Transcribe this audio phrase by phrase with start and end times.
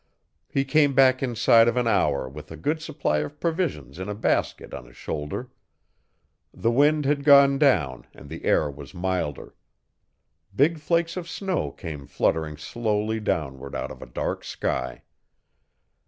[0.49, 4.15] He came back inside of an hour with a good supply of provisions in a
[4.15, 5.51] basket on his shoulder.
[6.51, 9.53] The wind had gone down and the air was milder.
[10.55, 15.03] Big flakes of snow came fluttering slowly downward out of a dark sky.